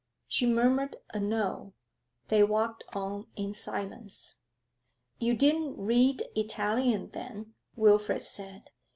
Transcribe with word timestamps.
She 0.27 0.47
murmured 0.47 0.95
a 1.13 1.19
'No.' 1.19 1.73
They 2.29 2.41
walked 2.43 2.83
on 2.93 3.27
in 3.35 3.53
silence. 3.53 4.39
'You 5.19 5.35
didn't 5.37 5.77
read 5.77 6.23
Italian 6.35 7.11
then,' 7.11 7.53
Wilfrid 7.75 8.23
said. 8.23 8.71